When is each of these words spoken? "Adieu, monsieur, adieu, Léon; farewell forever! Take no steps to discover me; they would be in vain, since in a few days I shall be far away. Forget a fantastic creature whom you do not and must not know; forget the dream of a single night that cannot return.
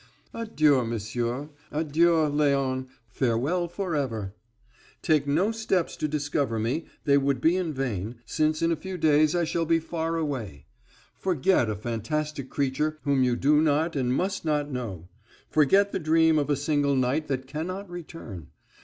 "Adieu, 0.33 0.83
monsieur, 0.83 1.47
adieu, 1.71 2.27
Léon; 2.27 2.87
farewell 3.11 3.67
forever! 3.67 4.33
Take 5.03 5.27
no 5.27 5.51
steps 5.51 5.95
to 5.97 6.07
discover 6.07 6.57
me; 6.57 6.87
they 7.03 7.19
would 7.19 7.39
be 7.39 7.55
in 7.55 7.71
vain, 7.71 8.15
since 8.25 8.63
in 8.63 8.71
a 8.71 8.75
few 8.75 8.97
days 8.97 9.35
I 9.35 9.43
shall 9.43 9.67
be 9.67 9.77
far 9.79 10.15
away. 10.17 10.65
Forget 11.13 11.69
a 11.69 11.75
fantastic 11.75 12.49
creature 12.49 12.97
whom 13.03 13.23
you 13.23 13.35
do 13.35 13.61
not 13.61 13.95
and 13.95 14.11
must 14.11 14.43
not 14.43 14.71
know; 14.71 15.07
forget 15.51 15.91
the 15.91 15.99
dream 15.99 16.39
of 16.39 16.49
a 16.49 16.55
single 16.55 16.95
night 16.95 17.27
that 17.27 17.45
cannot 17.45 17.87
return. 17.87 18.47